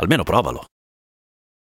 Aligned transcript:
Almeno 0.00 0.24
provalo. 0.24 0.64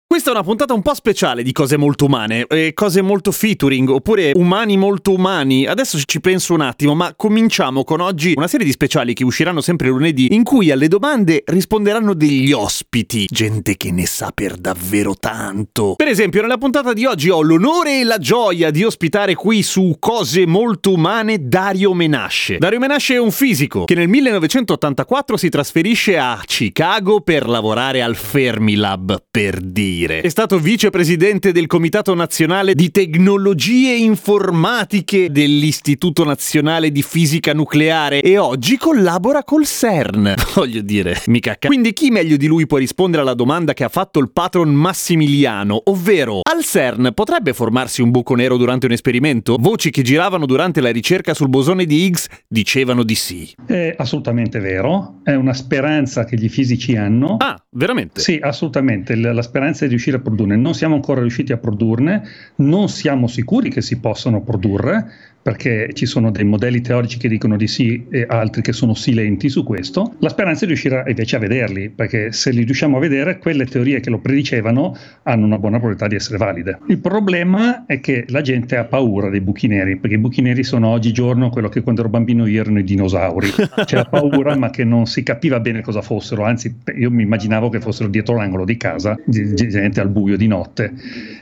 Questa 0.08 0.30
è 0.30 0.34
una 0.34 0.44
puntata 0.44 0.76
un 0.76 0.84
po' 0.84 0.94
speciale 0.94 1.42
di 1.42 1.52
cose 1.52 1.78
molto 1.78 2.06
umane, 2.06 2.46
eh, 2.48 2.74
cose 2.76 3.02
molto 3.02 3.32
featuring, 3.32 3.90
oppure 3.90 4.34
umani 4.36 4.78
molto 4.78 5.12
umani. 5.12 5.66
Adesso 5.66 6.00
ci 6.06 6.22
penso 6.22 6.54
un 6.54 6.62
attimo, 6.62 6.94
ma 6.94 7.16
cominciamo 7.16 7.84
con 7.84 8.02
oggi 8.02 8.34
una 8.36 8.48
serie 8.48 8.68
di 8.68 8.72
speciali 8.72 9.16
che 9.16 9.24
usciranno 9.24 9.62
sempre 9.62 9.88
lunedì, 9.88 10.36
in 10.36 10.44
cui 10.44 10.70
alle 10.70 10.88
domande 10.88 11.42
risponderanno 11.44 12.14
degli 12.14 12.52
ospiti, 12.52 13.26
gente 13.28 13.78
che 13.78 13.92
ne 13.92 14.06
sa 14.06 14.32
per 14.32 14.58
davvero 14.58 15.16
tanto. 15.20 15.96
Per 15.96 16.08
esempio, 16.08 16.42
nella 16.42 16.60
puntata 16.60 16.94
di 16.94 17.06
oggi 17.06 17.32
ho 17.32 17.42
l'onore 17.42 18.00
e 18.00 18.04
la 18.04 18.20
gioia 18.20 18.70
di 18.70 18.84
ospitare 18.84 19.34
qui 19.34 19.64
su 19.64 19.96
cose 19.98 20.46
molto 20.46 20.94
umane 20.94 21.48
Dario 21.48 21.96
Menasce. 21.96 22.60
Dario 22.60 22.78
Menasce 22.78 23.16
è 23.16 23.20
un 23.20 23.32
fisico 23.32 23.86
che 23.86 23.96
nel 23.96 24.08
1984 24.08 25.36
si 25.36 25.50
trasferisce 25.50 26.16
a 26.20 26.40
Chicago 26.46 27.22
per 27.22 27.50
lavorare 27.50 28.04
al 28.04 28.16
Fermilab, 28.16 29.24
per 29.32 29.60
dire 29.60 29.94
dire. 29.96 30.22
È 30.22 30.30
stato 30.30 30.60
vicepresidente 30.60 31.52
del 31.52 31.68
Comitato 31.68 32.14
Nazionale 32.14 32.76
di 32.76 32.92
Tecnologie 32.92 33.96
Informatiche 33.96 35.32
dell'Istituto 35.32 36.26
Nazionale 36.26 36.92
di 36.92 37.02
Fisica 37.02 37.54
Nucleare 37.54 38.22
e 38.22 38.38
oggi 38.38 38.78
collabora 38.78 39.44
col 39.44 39.66
CERN. 39.66 40.34
Voglio 40.54 40.82
dire, 40.82 41.22
mica 41.28 41.56
ca... 41.58 41.68
Quindi 41.68 41.94
chi 41.94 42.10
meglio 42.10 42.36
di 42.36 42.48
lui 42.48 42.68
può 42.68 42.78
rispondere 42.78 43.22
alla 43.22 43.34
domanda 43.34 43.74
che 43.74 43.84
ha 43.86 43.90
fatto 43.90 44.20
il 44.20 44.32
patron 44.32 44.74
Massimiliano, 44.74 45.82
ovvero 45.86 46.42
al 46.44 46.64
CERN 46.64 47.12
potrebbe 47.14 47.54
formarsi 47.54 48.02
un 48.02 48.12
buco 48.12 48.36
nero 48.36 48.58
durante 48.58 48.86
un 48.86 48.92
esperimento? 48.92 49.56
Voci 49.60 49.90
che 49.90 50.02
giravano 50.02 50.46
durante 50.46 50.82
la 50.82 50.92
ricerca 50.92 51.34
sul 51.34 51.50
bosone 51.50 51.86
di 51.86 52.04
Higgs 52.04 52.28
dicevano 52.48 53.04
di 53.04 53.16
sì. 53.16 53.54
È 53.66 53.96
assolutamente 53.98 54.60
vero, 54.60 55.22
è 55.24 55.34
una 55.34 55.54
speranza 55.54 56.26
che 56.26 56.36
gli 56.36 56.50
fisici 56.50 56.96
hanno. 56.98 57.38
Ah, 57.38 57.58
veramente? 57.72 58.20
Sì, 58.20 58.40
assolutamente, 58.42 59.16
la 59.16 59.42
speranza 59.42 59.85
di 59.86 59.92
riuscire 59.92 60.18
a 60.18 60.20
produrne. 60.20 60.56
Non 60.56 60.74
siamo 60.74 60.96
ancora 60.96 61.22
riusciti 61.22 61.52
a 61.52 61.58
produrne, 61.58 62.24
non 62.56 62.90
siamo 62.90 63.28
sicuri 63.28 63.70
che 63.70 63.82
si 63.82 64.00
possano 64.00 64.42
produrre, 64.42 65.12
perché 65.46 65.92
ci 65.94 66.08
sono 66.08 66.32
dei 66.32 66.44
modelli 66.44 66.82
teorici 66.82 67.20
che 67.20 67.28
dicono 67.28 67.56
di 67.56 67.68
sì 67.68 68.04
e 68.10 68.26
altri 68.28 68.64
che 68.64 68.74
sono 68.74 68.96
silenti 68.96 69.48
su 69.48 69.64
questo. 69.64 70.16
La 70.18 70.30
speranza 70.30 70.66
è 70.66 70.68
riuscire 70.68 71.04
invece 71.08 71.36
a 71.36 71.40
vederli, 71.40 71.92
perché 71.92 72.32
se 72.32 72.50
li 72.50 72.64
riusciamo 72.64 72.98
a 72.98 73.00
vedere, 73.00 73.38
quelle 73.38 73.68
teorie 73.68 74.00
che 74.00 74.10
lo 74.10 74.18
predicevano 74.18 74.98
hanno 75.22 75.46
una 75.46 75.60
buona 75.60 75.78
probabilità 75.78 76.08
di 76.08 76.16
essere 76.16 76.38
valide. 76.38 76.80
Il 76.88 76.98
problema 76.98 77.86
è 77.86 78.00
che 78.00 78.26
la 78.30 78.42
gente 78.42 78.76
ha 78.76 78.86
paura 78.86 79.30
dei 79.30 79.40
buchi 79.40 79.68
neri, 79.68 79.98
perché 79.98 80.16
i 80.16 80.18
buchi 80.18 80.42
neri 80.42 80.64
sono 80.64 80.88
oggigiorno 80.88 81.52
quello 81.52 81.70
che 81.70 81.82
quando 81.82 82.02
ero 82.02 82.10
bambino 82.10 82.48
io 82.48 82.62
erano 82.62 82.80
i 82.80 82.84
dinosauri. 82.84 83.50
C'era 83.86 84.06
paura, 84.06 84.58
ma 84.58 84.72
che 84.72 84.84
non 84.84 85.06
si 85.06 85.22
capiva 85.22 85.60
bene 85.60 85.82
cosa 85.82 86.02
fossero, 86.02 86.44
anzi 86.44 86.76
io 86.96 87.12
mi 87.12 87.22
immaginavo 87.22 87.70
che 87.70 87.80
fossero 87.80 88.10
dietro 88.10 88.36
l'angolo 88.36 88.66
di 88.66 88.78
casa, 88.78 89.16
gente 89.28 90.02
al 90.02 90.10
buio 90.10 90.38
di 90.38 90.48
notte. 90.48 90.92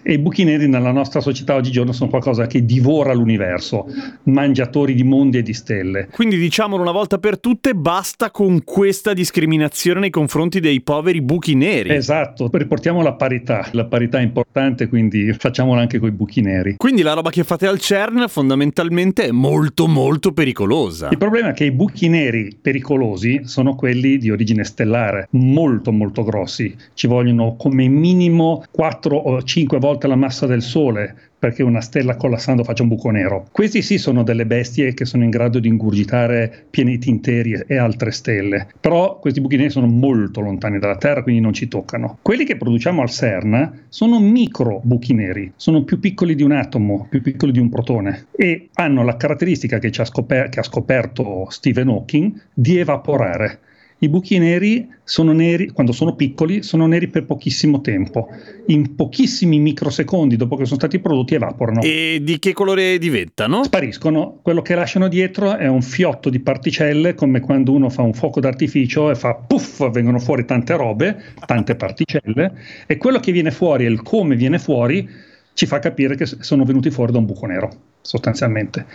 E 0.01 0.11
i 0.11 0.17
buchi 0.17 0.43
neri 0.43 0.67
nella 0.67 0.91
nostra 0.91 1.21
società 1.21 1.55
oggigiorno 1.55 1.93
sono 1.93 2.09
qualcosa 2.09 2.47
che 2.47 2.65
divora 2.65 3.13
l'universo 3.13 3.91
mangiatori 4.23 4.93
di 4.93 5.03
mondi 5.03 5.37
e 5.37 5.41
di 5.41 5.53
stelle. 5.53 6.07
Quindi 6.11 6.37
diciamolo 6.37 6.81
una 6.81 6.91
volta 6.91 7.17
per 7.17 7.39
tutte, 7.39 7.73
basta 7.73 8.31
con 8.31 8.63
questa 8.63 9.13
discriminazione 9.13 9.99
nei 9.99 10.09
confronti 10.09 10.59
dei 10.59 10.81
poveri 10.81 11.21
buchi 11.21 11.55
neri. 11.55 11.93
Esatto, 11.93 12.49
riportiamo 12.51 13.01
la 13.01 13.13
parità, 13.13 13.67
la 13.71 13.85
parità 13.85 14.19
è 14.19 14.21
importante, 14.21 14.87
quindi 14.87 15.33
facciamola 15.33 15.81
anche 15.81 15.99
con 15.99 16.09
i 16.09 16.11
buchi 16.11 16.41
neri. 16.41 16.75
Quindi 16.77 17.01
la 17.01 17.13
roba 17.13 17.29
che 17.29 17.43
fate 17.43 17.67
al 17.67 17.79
CERN 17.79 18.25
fondamentalmente 18.27 19.27
è 19.27 19.31
molto 19.31 19.87
molto 19.87 20.31
pericolosa. 20.31 21.09
Il 21.11 21.17
problema 21.17 21.49
è 21.49 21.53
che 21.53 21.65
i 21.65 21.71
buchi 21.71 22.09
neri 22.09 22.57
pericolosi 22.59 23.41
sono 23.43 23.75
quelli 23.75 24.17
di 24.17 24.29
origine 24.29 24.63
stellare, 24.63 25.27
molto 25.31 25.91
molto 25.91 26.23
grossi, 26.23 26.75
ci 26.93 27.07
vogliono 27.07 27.55
come 27.55 27.87
minimo 27.87 28.63
4 28.71 29.15
o 29.15 29.41
5 29.41 29.79
volte 29.79 30.07
la 30.07 30.15
massa 30.15 30.45
del 30.45 30.61
Sole 30.61 31.31
perché 31.43 31.61
una 31.61 31.81
stella 31.81 32.15
collassando 32.15 32.63
faccia 32.63 32.83
un 32.83 32.87
buco 32.87 33.09
nero. 33.09 33.47
Questi 33.51 33.81
sì 33.81 33.97
sono 33.97 34.23
delle 34.23 34.45
bestie 34.45 34.93
che 34.93 35.03
sono 35.03 35.25
in 35.25 35.29
grado 35.29 35.59
di 35.59 35.67
ingurgitare 35.67 36.67
pianeti 36.69 37.09
interi 37.09 37.61
e 37.67 37.75
altre 37.75 38.11
stelle, 38.11 38.67
però 38.79 39.19
questi 39.19 39.41
buchi 39.41 39.57
neri 39.57 39.69
sono 39.69 39.87
molto 39.87 40.39
lontani 40.39 40.79
dalla 40.79 40.95
Terra, 40.95 41.21
quindi 41.21 41.41
non 41.41 41.51
ci 41.51 41.67
toccano. 41.67 42.19
Quelli 42.21 42.45
che 42.45 42.55
produciamo 42.55 43.01
al 43.01 43.09
CERN 43.09 43.87
sono 43.89 44.21
micro 44.21 44.79
buchi 44.85 45.13
neri, 45.13 45.51
sono 45.57 45.83
più 45.83 45.99
piccoli 45.99 46.33
di 46.35 46.43
un 46.43 46.53
atomo, 46.53 47.07
più 47.09 47.21
piccoli 47.21 47.51
di 47.51 47.59
un 47.59 47.67
protone 47.67 48.27
e 48.31 48.69
hanno 48.75 49.03
la 49.03 49.17
caratteristica 49.17 49.79
che, 49.79 49.91
ha, 49.97 50.05
scoper- 50.05 50.47
che 50.47 50.61
ha 50.61 50.63
scoperto 50.63 51.47
Stephen 51.49 51.89
Hawking 51.89 52.33
di 52.53 52.77
evaporare. 52.77 53.59
I 54.03 54.09
buchi 54.09 54.37
neri 54.37 54.85
sono 55.05 55.31
neri, 55.31 55.69
quando 55.69 55.93
sono 55.93 56.13
piccoli, 56.13 56.61
sono 56.61 56.85
neri 56.87 57.07
per 57.07 57.25
pochissimo 57.25 57.79
tempo. 57.79 58.27
In 58.65 58.95
pochissimi 58.95 59.59
microsecondi 59.59 60.35
dopo 60.35 60.57
che 60.57 60.65
sono 60.65 60.77
stati 60.77 60.99
prodotti 60.99 61.35
evaporano. 61.35 61.79
E 61.81 62.19
di 62.21 62.37
che 62.37 62.51
colore 62.51 62.97
diventano? 62.97 63.63
Spariscono. 63.63 64.39
Quello 64.41 64.61
che 64.61 64.75
lasciano 64.75 65.07
dietro 65.07 65.55
è 65.55 65.69
un 65.69 65.81
fiotto 65.81 66.29
di 66.29 66.41
particelle, 66.41 67.13
come 67.13 67.39
quando 67.39 67.71
uno 67.71 67.89
fa 67.89 68.01
un 68.01 68.13
fuoco 68.13 68.41
d'artificio 68.41 69.09
e 69.09 69.15
fa 69.15 69.35
puff, 69.35 69.89
vengono 69.89 70.19
fuori 70.19 70.43
tante 70.43 70.75
robe, 70.75 71.23
tante 71.45 71.75
particelle, 71.75 72.51
e 72.85 72.97
quello 72.97 73.21
che 73.21 73.31
viene 73.31 73.51
fuori 73.51 73.85
e 73.85 73.89
il 73.89 74.01
come 74.01 74.35
viene 74.35 74.59
fuori 74.59 75.07
ci 75.53 75.65
fa 75.65 75.79
capire 75.79 76.17
che 76.17 76.25
sono 76.25 76.65
venuti 76.65 76.91
fuori 76.91 77.13
da 77.13 77.19
un 77.19 77.25
buco 77.25 77.45
nero, 77.45 77.71
sostanzialmente. 78.01 78.85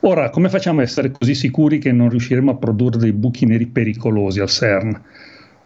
Ora, 0.00 0.30
come 0.30 0.48
facciamo 0.48 0.80
a 0.80 0.82
essere 0.82 1.10
così 1.10 1.34
sicuri 1.34 1.78
che 1.78 1.92
non 1.92 2.08
riusciremo 2.08 2.52
a 2.52 2.56
produrre 2.56 2.98
dei 2.98 3.12
buchi 3.12 3.44
neri 3.44 3.66
pericolosi 3.66 4.40
al 4.40 4.48
CERN? 4.48 5.02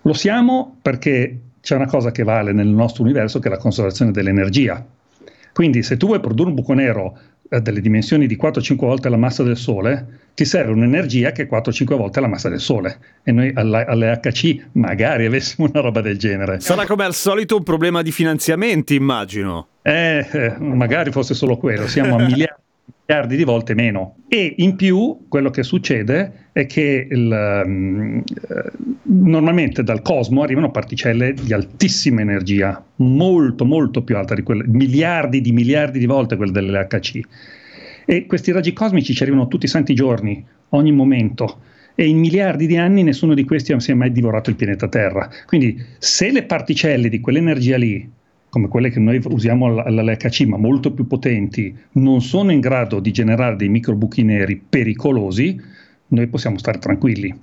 Lo 0.03 0.13
siamo 0.13 0.77
perché 0.83 1.39
c'è 1.61 1.77
una 1.77 1.87
cosa 1.87 2.11
che 2.11 2.25
vale 2.25 2.53
nel 2.53 2.67
nostro 2.67 3.05
universo 3.05 3.39
che 3.39 3.49
è 3.49 3.51
la 3.51 3.59
conservazione 3.59 4.11
dell'energia. 4.11 4.85
Quindi 5.53 5.85
se 5.85 5.97
tu 5.97 6.07
vuoi 6.07 6.19
produrre 6.19 6.49
un 6.49 6.57
buco 6.57 6.73
nero 6.75 7.17
eh, 7.49 7.61
delle 7.61 7.81
dimensioni 7.81 8.27
di 8.27 8.37
4-5 8.37 8.75
volte 8.75 9.09
la 9.09 9.17
massa 9.17 9.45
del 9.45 9.57
Sole, 9.57 10.23
ti 10.35 10.45
serve 10.45 10.73
un'energia 10.73 11.31
che 11.31 11.43
è 11.43 11.49
4-5 11.49 11.97
volte 11.97 12.21
la 12.21 12.27
massa 12.27 12.49
del 12.49 12.59
Sole. 12.59 12.99
E 13.23 13.31
noi 13.31 13.53
alla, 13.55 13.87
alle 13.87 14.19
HC 14.21 14.71
magari 14.73 15.27
avessimo 15.27 15.69
una 15.71 15.81
roba 15.81 16.01
del 16.01 16.19
genere. 16.19 16.59
Sarà 16.59 16.87
come 16.87 17.05
al 17.05 17.15
solito 17.15 17.57
un 17.57 17.63
problema 17.63 18.03
di 18.03 18.11
finanziamenti, 18.11 18.97
immagino. 18.97 19.69
Eh, 19.81 20.27
eh 20.33 20.57
magari 20.59 21.13
fosse 21.13 21.35
solo 21.35 21.57
quello. 21.57 21.87
Siamo 21.87 22.17
a 22.17 22.19
miliardi 22.19 22.63
miliardi 23.07 23.37
di 23.37 23.45
volte 23.45 23.75
meno. 23.75 24.17
E 24.29 24.55
in 24.59 24.77
più 24.77 25.27
quello 25.29 25.51
che 25.51 25.63
succede 25.63 26.49
è 26.53 26.67
che 26.67 27.07
il, 27.11 27.63
um, 27.65 28.23
normalmente 29.03 29.83
dal 29.83 30.03
cosmo 30.03 30.43
arrivano 30.43 30.71
particelle 30.71 31.35
di 31.35 31.53
altissima 31.53 32.23
energia, 32.23 32.83
molto 32.97 33.65
molto 33.65 34.03
più 34.03 34.17
alta 34.17 34.35
di 34.35 34.43
quelle, 34.43 34.65
miliardi 34.67 35.41
di 35.41 35.53
miliardi 35.53 35.99
di 35.99 36.07
volte 36.07 36.37
quelle 36.37 36.53
dell'HC. 36.53 37.21
E 38.07 38.27
questi 38.27 38.53
raggi 38.53 38.73
cosmici 38.73 39.15
ci 39.15 39.23
arrivano 39.23 39.49
tutti 39.49 39.67
i 39.67 39.69
santi 39.69 39.95
giorni, 39.95 40.45
ogni 40.71 40.93
momento 40.93 41.61
e 41.95 42.07
in 42.07 42.19
miliardi 42.19 42.67
di 42.67 42.77
anni 42.77 43.03
nessuno 43.03 43.35
di 43.35 43.45
questi 43.45 43.79
si 43.79 43.91
è 43.93 43.95
mai 43.95 44.11
divorato 44.11 44.51
il 44.51 44.57
pianeta 44.57 44.89
Terra. 44.89 45.29
Quindi 45.47 45.81
se 45.99 46.33
le 46.33 46.43
particelle 46.43 47.09
di 47.09 47.21
quell'energia 47.21 47.77
lì 47.77 48.11
come 48.55 48.69
quelle 48.69 48.89
che 48.89 49.01
noi 49.01 49.21
usiamo 49.25 49.83
all'LHC, 49.83 50.43
ma 50.43 50.57
molto 50.57 50.93
più 50.93 51.09
potenti, 51.09 51.77
non 51.95 52.23
sono 52.23 52.53
in 52.53 52.61
grado 52.61 53.01
di 53.01 53.11
generare 53.11 53.57
dei 53.57 53.69
microbuchi 53.69 54.23
neri 54.23 54.55
pericolosi, 54.57 55.61
noi 56.07 56.29
possiamo 56.29 56.57
stare 56.57 56.79
tranquilli. 56.79 57.37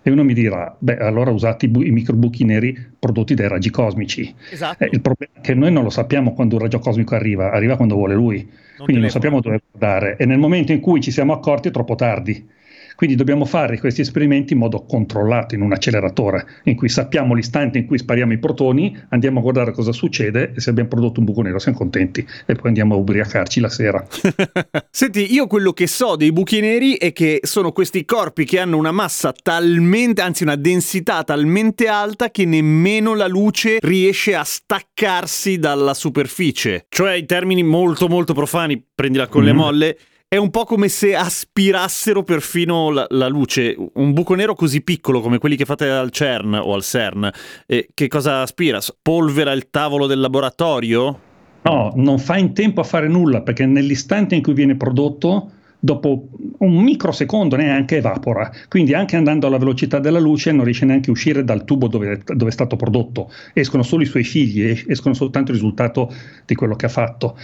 E 0.00 0.10
uno 0.10 0.24
mi 0.24 0.32
dirà, 0.32 0.74
beh, 0.78 0.96
allora 0.96 1.30
usate 1.30 1.66
i, 1.66 1.68
bu- 1.68 1.82
i 1.82 1.90
microbuchi 1.90 2.44
neri 2.44 2.74
prodotti 2.98 3.34
dai 3.34 3.48
raggi 3.48 3.68
cosmici. 3.68 4.34
Esatto. 4.50 4.84
Eh, 4.84 4.88
il 4.90 5.02
problema 5.02 5.32
è 5.34 5.40
che 5.42 5.52
noi 5.52 5.70
non 5.70 5.82
lo 5.82 5.90
sappiamo 5.90 6.32
quando 6.32 6.56
un 6.56 6.62
raggio 6.62 6.78
cosmico 6.78 7.14
arriva, 7.14 7.52
arriva 7.52 7.76
quando 7.76 7.96
vuole 7.96 8.14
lui. 8.14 8.38
Non 8.38 8.86
Quindi 8.86 9.02
non 9.02 9.10
sappiamo 9.10 9.40
dove 9.40 9.60
guardare. 9.70 10.16
E 10.16 10.24
nel 10.24 10.38
momento 10.38 10.72
in 10.72 10.80
cui 10.80 11.02
ci 11.02 11.10
siamo 11.10 11.34
accorti 11.34 11.68
è 11.68 11.70
troppo 11.70 11.94
tardi. 11.94 12.42
Quindi 12.94 13.16
dobbiamo 13.16 13.44
fare 13.44 13.78
questi 13.78 14.00
esperimenti 14.00 14.52
in 14.52 14.58
modo 14.58 14.84
controllato, 14.84 15.54
in 15.54 15.62
un 15.62 15.72
acceleratore, 15.72 16.46
in 16.64 16.76
cui 16.76 16.88
sappiamo 16.88 17.34
l'istante 17.34 17.78
in 17.78 17.86
cui 17.86 17.98
spariamo 17.98 18.32
i 18.32 18.38
protoni, 18.38 18.96
andiamo 19.08 19.40
a 19.40 19.42
guardare 19.42 19.72
cosa 19.72 19.92
succede 19.92 20.52
e 20.54 20.60
se 20.60 20.70
abbiamo 20.70 20.88
prodotto 20.88 21.20
un 21.20 21.26
buco 21.26 21.42
nero 21.42 21.58
siamo 21.58 21.76
contenti 21.76 22.26
e 22.46 22.54
poi 22.54 22.68
andiamo 22.68 22.94
a 22.94 22.98
ubriacarci 22.98 23.60
la 23.60 23.68
sera. 23.68 24.06
Senti, 24.90 25.32
io 25.32 25.46
quello 25.46 25.72
che 25.72 25.86
so 25.86 26.16
dei 26.16 26.32
buchi 26.32 26.60
neri 26.60 26.94
è 26.96 27.12
che 27.12 27.40
sono 27.42 27.72
questi 27.72 28.04
corpi 28.04 28.44
che 28.44 28.58
hanno 28.58 28.76
una 28.76 28.92
massa 28.92 29.32
talmente, 29.32 30.22
anzi 30.22 30.42
una 30.42 30.56
densità 30.56 31.24
talmente 31.24 31.88
alta 31.88 32.30
che 32.30 32.44
nemmeno 32.44 33.14
la 33.14 33.26
luce 33.26 33.78
riesce 33.80 34.34
a 34.34 34.44
staccarsi 34.44 35.58
dalla 35.58 35.94
superficie. 35.94 36.86
Cioè, 36.88 37.14
in 37.14 37.26
termini 37.26 37.62
molto 37.62 38.08
molto 38.08 38.34
profani, 38.34 38.82
prendila 38.94 39.26
con 39.26 39.42
mm. 39.42 39.46
le 39.46 39.52
molle, 39.52 39.98
è 40.34 40.36
un 40.36 40.50
po' 40.50 40.64
come 40.64 40.88
se 40.88 41.14
aspirassero 41.14 42.24
perfino 42.24 42.90
la, 42.90 43.06
la, 43.10 43.28
luce. 43.28 43.76
Un 43.92 44.12
buco 44.12 44.34
nero 44.34 44.56
così 44.56 44.82
piccolo 44.82 45.20
come 45.20 45.38
quelli 45.38 45.54
che 45.54 45.64
fate 45.64 45.88
al 45.88 46.10
CERN 46.10 46.54
o 46.54 46.74
al 46.74 46.82
CERN, 46.82 47.30
eh, 47.66 47.90
che 47.94 48.08
cosa 48.08 48.40
aspira? 48.40 48.80
Polvera 49.00 49.52
il 49.52 49.70
tavolo 49.70 50.08
del 50.08 50.18
laboratorio? 50.18 51.20
No, 51.62 51.92
non 51.94 52.18
fa 52.18 52.36
in 52.36 52.52
tempo 52.52 52.80
a 52.80 52.84
fare 52.84 53.06
nulla 53.06 53.42
perché 53.42 53.64
nell'istante 53.64 54.34
in 54.34 54.42
cui 54.42 54.54
viene 54.54 54.74
prodotto, 54.74 55.52
dopo 55.78 56.30
un 56.58 56.82
microsecondo 56.82 57.54
neanche 57.54 57.98
evapora. 57.98 58.50
Quindi 58.68 58.92
anche 58.92 59.14
andando 59.14 59.46
alla 59.46 59.58
velocità 59.58 60.00
della 60.00 60.18
luce 60.18 60.50
non 60.50 60.64
riesce 60.64 60.84
neanche 60.84 61.10
a 61.10 61.12
uscire 61.12 61.44
dal 61.44 61.64
tubo 61.64 61.86
dove, 61.86 62.22
dove 62.26 62.50
è 62.50 62.52
stato 62.52 62.74
prodotto. 62.74 63.30
Escono 63.52 63.84
solo 63.84 64.02
i 64.02 64.06
suoi 64.06 64.24
figli, 64.24 64.82
escono 64.88 65.14
soltanto 65.14 65.52
il 65.52 65.58
risultato 65.58 66.12
di 66.44 66.56
quello 66.56 66.74
che 66.74 66.86
ha 66.86 66.88
fatto. 66.88 67.36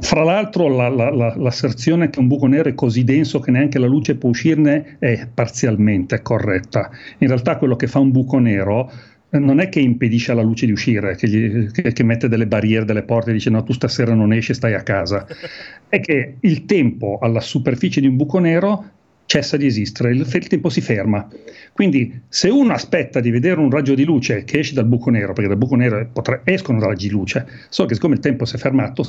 Fra 0.00 0.22
l'altro 0.22 0.68
la, 0.68 0.88
la, 0.88 1.10
la, 1.10 1.34
l'asserzione 1.36 2.08
che 2.08 2.20
un 2.20 2.28
buco 2.28 2.46
nero 2.46 2.68
è 2.68 2.74
così 2.74 3.02
denso 3.02 3.40
che 3.40 3.50
neanche 3.50 3.80
la 3.80 3.86
luce 3.86 4.16
può 4.16 4.28
uscirne 4.28 4.96
è 5.00 5.26
parzialmente 5.32 6.22
corretta. 6.22 6.90
In 7.18 7.26
realtà 7.26 7.56
quello 7.56 7.74
che 7.74 7.88
fa 7.88 7.98
un 7.98 8.12
buco 8.12 8.38
nero 8.38 8.90
eh, 9.28 9.38
non 9.40 9.58
è 9.58 9.68
che 9.68 9.80
impedisce 9.80 10.30
alla 10.30 10.42
luce 10.42 10.66
di 10.66 10.72
uscire, 10.72 11.16
che, 11.16 11.28
gli, 11.28 11.70
che, 11.72 11.92
che, 11.92 12.04
mette 12.04 12.28
delle 12.28 12.46
barriere, 12.46 12.84
delle 12.84 13.02
porte 13.02 13.30
e 13.30 13.32
dice 13.32 13.50
no, 13.50 13.64
tu 13.64 13.72
stasera 13.72 14.14
non 14.14 14.32
esci, 14.32 14.54
stai 14.54 14.74
a 14.74 14.82
casa. 14.82 15.26
È 15.88 15.98
che 16.00 16.36
il 16.38 16.64
tempo 16.64 17.18
alla 17.20 17.40
superficie 17.40 18.00
di 18.00 18.06
un 18.06 18.16
buco 18.16 18.38
nero 18.38 18.90
cessa 19.26 19.56
di 19.56 19.66
esistere, 19.66 20.12
il, 20.12 20.20
il 20.20 20.46
tempo 20.46 20.68
si 20.68 20.80
ferma. 20.80 21.26
Quindi 21.72 22.22
se 22.28 22.50
uno 22.50 22.72
aspetta 22.72 23.18
di 23.18 23.30
vedere 23.30 23.58
un 23.58 23.70
raggio 23.70 23.94
di 23.94 24.04
luce 24.04 24.44
che 24.44 24.60
esce 24.60 24.74
dal 24.74 24.86
buco 24.86 25.10
nero, 25.10 25.32
perché 25.32 25.48
dal 25.48 25.58
buco 25.58 25.74
nero 25.74 26.08
potre, 26.12 26.42
escono 26.44 26.78
raggi 26.78 27.08
di 27.08 27.14
luce, 27.14 27.46
solo 27.68 27.88
che 27.88 27.94
siccome 27.94 28.14
il 28.14 28.20
tempo 28.20 28.44
si 28.44 28.56
è 28.56 28.58
fermato, 28.58 29.02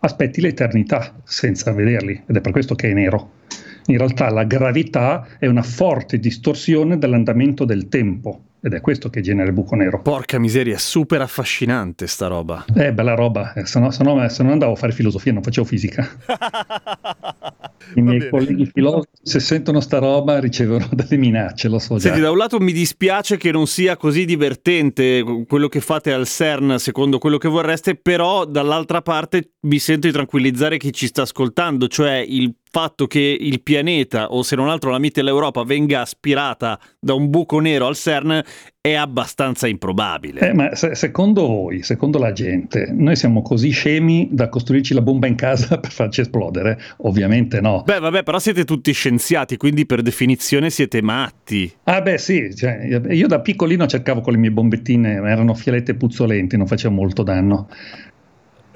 aspetti 0.00 0.40
l'eternità 0.40 1.14
senza 1.24 1.72
vederli 1.72 2.22
ed 2.26 2.36
è 2.36 2.40
per 2.40 2.52
questo 2.52 2.74
che 2.74 2.90
è 2.90 2.92
nero. 2.92 3.42
In 3.86 3.98
realtà 3.98 4.30
la 4.30 4.44
gravità 4.44 5.26
è 5.38 5.46
una 5.46 5.62
forte 5.62 6.18
distorsione 6.18 6.98
dell'andamento 6.98 7.64
del 7.64 7.88
tempo 7.88 8.40
ed 8.60 8.72
è 8.72 8.80
questo 8.80 9.10
che 9.10 9.20
genera 9.20 9.46
il 9.46 9.52
buco 9.52 9.74
nero. 9.76 10.00
Porca 10.00 10.38
miseria, 10.38 10.78
super 10.78 11.20
affascinante 11.20 12.06
sta 12.06 12.28
roba. 12.28 12.64
È 12.72 12.92
bella 12.92 13.14
roba, 13.14 13.52
eh, 13.52 13.66
se 13.66 13.78
no, 13.78 13.90
se, 13.90 14.02
no, 14.02 14.26
se 14.28 14.42
no 14.42 14.52
andavo 14.52 14.72
a 14.72 14.76
fare 14.76 14.92
filosofia, 14.92 15.34
non 15.34 15.42
facevo 15.42 15.66
fisica. 15.66 16.08
I 17.94 18.00
miei 18.02 18.28
colleghi 18.28 18.66
filosofi, 18.72 19.08
se 19.22 19.40
sentono 19.40 19.80
sta 19.80 19.98
roba, 19.98 20.40
ricevono 20.40 20.88
delle 20.92 21.16
minacce, 21.16 21.68
lo 21.68 21.78
so 21.78 21.94
già. 21.94 22.00
Senti, 22.00 22.20
da 22.20 22.30
un 22.30 22.38
lato 22.38 22.58
mi 22.60 22.72
dispiace 22.72 23.36
che 23.36 23.50
non 23.50 23.66
sia 23.66 23.96
così 23.96 24.24
divertente 24.24 25.44
quello 25.46 25.68
che 25.68 25.80
fate 25.80 26.12
al 26.12 26.26
CERN, 26.26 26.78
secondo 26.78 27.18
quello 27.18 27.38
che 27.38 27.48
vorreste, 27.48 27.94
però 27.94 28.44
dall'altra 28.44 29.02
parte 29.02 29.52
mi 29.60 29.78
sento 29.78 30.06
di 30.06 30.12
tranquillizzare 30.12 30.76
chi 30.78 30.92
ci 30.92 31.06
sta 31.06 31.22
ascoltando, 31.22 31.88
cioè 31.88 32.24
il 32.26 32.54
fatto 32.74 33.06
che 33.06 33.36
il 33.38 33.62
pianeta, 33.62 34.32
o 34.32 34.42
se 34.42 34.56
non 34.56 34.68
altro 34.68 34.90
la 34.90 34.98
mite 34.98 35.20
dell'Europa, 35.20 35.62
venga 35.62 36.00
aspirata 36.00 36.76
da 36.98 37.14
un 37.14 37.30
buco 37.30 37.60
nero 37.60 37.86
al 37.86 37.94
CERN 37.94 38.42
è 38.80 38.94
abbastanza 38.94 39.68
improbabile. 39.68 40.40
Eh, 40.40 40.52
ma 40.52 40.74
se, 40.74 40.96
secondo 40.96 41.46
voi, 41.46 41.84
secondo 41.84 42.18
la 42.18 42.32
gente, 42.32 42.90
noi 42.90 43.14
siamo 43.14 43.42
così 43.42 43.70
scemi 43.70 44.28
da 44.32 44.48
costruirci 44.48 44.92
la 44.92 45.02
bomba 45.02 45.28
in 45.28 45.36
casa 45.36 45.78
per 45.80 45.92
farci 45.92 46.22
esplodere? 46.22 46.76
Ovviamente 46.98 47.60
no. 47.60 47.84
Beh, 47.86 48.00
vabbè, 48.00 48.24
però 48.24 48.40
siete 48.40 48.64
tutti 48.64 48.90
scienziati, 48.90 49.56
quindi 49.56 49.86
per 49.86 50.02
definizione 50.02 50.68
siete 50.68 51.00
matti. 51.00 51.72
Ah, 51.84 52.02
beh, 52.02 52.18
sì. 52.18 52.52
Cioè, 52.56 53.00
io 53.08 53.28
da 53.28 53.40
piccolino 53.40 53.86
cercavo 53.86 54.20
con 54.20 54.32
le 54.32 54.40
mie 54.40 54.50
bombettine, 54.50 55.12
erano 55.12 55.54
fialette 55.54 55.94
puzzolenti, 55.94 56.56
non 56.56 56.66
facevano 56.66 57.00
molto 57.00 57.22
danno. 57.22 57.68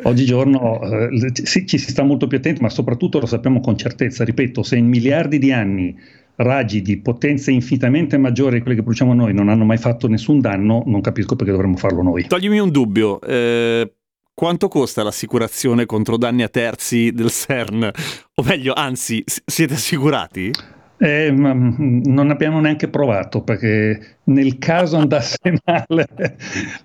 Oggigiorno 0.03 0.81
eh, 0.81 1.31
sì, 1.33 1.67
ci 1.67 1.79
si 1.79 1.91
sta 1.91 2.03
molto 2.03 2.27
più 2.27 2.39
attenti, 2.39 2.63
ma 2.63 2.69
soprattutto 2.69 3.19
lo 3.19 3.27
sappiamo 3.27 3.61
con 3.61 3.77
certezza. 3.77 4.25
Ripeto, 4.25 4.63
se 4.63 4.77
in 4.77 4.87
miliardi 4.87 5.39
di 5.39 5.53
anni 5.53 5.97
raggi 6.37 6.83
di 6.83 6.99
potenza 6.99 7.51
infinitamente 7.51 8.17
maggiore 8.17 8.57
di 8.57 8.61
quelli 8.61 8.77
che 8.77 8.83
produciamo 8.83 9.13
noi 9.13 9.35
non 9.35 9.49
hanno 9.49 9.65
mai 9.65 9.79
fatto 9.79 10.07
nessun 10.09 10.41
danno, 10.41 10.83
non 10.87 11.01
capisco 11.01 11.35
perché 11.35 11.53
dovremmo 11.53 11.77
farlo 11.77 12.03
noi. 12.03 12.27
Toglimi 12.27 12.59
un 12.59 12.71
dubbio. 12.71 13.21
Eh, 13.21 13.93
quanto 14.35 14.69
costa 14.69 15.03
l'assicurazione 15.03 15.85
contro 15.85 16.17
danni 16.17 16.43
a 16.43 16.49
terzi 16.49 17.11
del 17.13 17.31
CERN? 17.31 17.91
O 18.35 18.43
meglio, 18.45 18.73
anzi, 18.73 19.25
siete 19.27 19.75
assicurati? 19.75 20.53
Eh, 21.01 21.31
non 21.31 22.31
abbiamo 22.31 22.61
neanche 22.61 22.89
provato 22.89 23.43
perché 23.43 24.19
nel 24.25 24.59
caso 24.59 24.97
andasse 24.97 25.39
male 25.65 26.37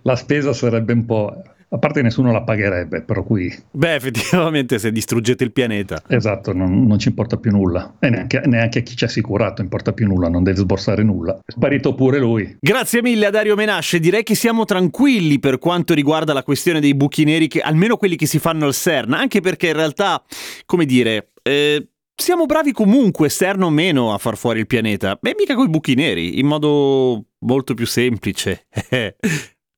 la 0.04 0.16
spesa 0.16 0.54
sarebbe 0.54 0.94
un 0.94 1.06
po' 1.06 1.42
a 1.74 1.80
parte 1.80 2.04
nessuno 2.04 2.32
la 2.32 2.44
pagherebbe, 2.44 3.02
però 3.02 3.24
qui... 3.24 3.52
Beh, 3.72 3.96
effettivamente 3.96 4.78
se 4.78 4.92
distruggete 4.92 5.44
il 5.44 5.52
pianeta. 5.52 6.04
Esatto, 6.08 6.54
non, 6.54 6.86
non 6.86 7.00
ci 7.00 7.08
importa 7.08 7.38
più 7.38 7.50
nulla. 7.50 7.96
E 8.00 8.12
neanche, 8.12 8.44
neanche, 8.46 8.80
a 8.80 8.82
chi 8.84 8.96
ci 8.96 9.04
ha 9.04 9.08
assicurato 9.08 9.64
importa 9.64 9.92
più 9.92 10.06
nulla, 10.06 10.30
non 10.30 10.44
deve 10.44 10.58
sborsare 10.58 11.02
nulla. 11.02 11.40
È 11.44 11.52
sparito 11.52 11.96
pure 11.96 12.20
lui. 12.20 12.58
Grazie 12.60 13.02
mille 13.02 13.26
a 13.26 13.32
Dario 13.32 13.56
Menasce, 13.56 14.00
direi 14.00 14.22
che 14.22 14.36
siamo 14.36 14.66
tranquilli 14.66 15.40
per 15.40 15.58
quanto 15.58 15.96
riguarda 15.96 16.32
la 16.32 16.44
questione 16.44 16.80
dei 16.80 16.94
buchi 16.94 17.24
neri, 17.24 17.48
che, 17.48 17.62
almeno 17.62 17.98
quelli 17.98 18.18
che 18.18 18.28
si 18.28 18.38
fanno 18.38 18.68
al 18.68 18.74
CERN, 18.74 19.14
anche 19.14 19.42
perché 19.42 19.68
in 19.68 19.76
realtà, 19.76 20.24
come 20.66 20.86
dire... 20.86 21.30
Eh, 21.42 21.88
siamo 22.16 22.46
bravi 22.46 22.72
comunque, 22.72 23.28
CERN 23.28 23.64
o 23.64 23.70
meno, 23.72 24.14
a 24.14 24.20
far 24.20 24.38
fuori 24.38 24.60
il 24.60 24.68
pianeta. 24.68 25.18
Beh, 25.20 25.34
mica 25.36 25.56
coi 25.56 25.68
buchi 25.68 25.96
neri, 25.96 26.40
in 26.40 26.46
modo 26.46 27.26
molto 27.40 27.74
più 27.74 27.88
semplice. 27.88 28.68